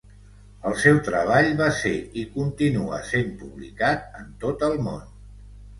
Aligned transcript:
El 0.69 0.77
seu 0.83 1.01
treball 1.09 1.51
va 1.61 1.67
ser 1.81 1.93
i 2.23 2.25
continua 2.39 3.03
sent 3.13 3.31
publicat 3.45 4.21
en 4.23 4.37
tot 4.47 4.71
el 4.73 4.81
món. 4.91 5.11